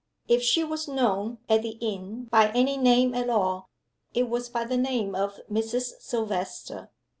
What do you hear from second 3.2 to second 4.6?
all, it was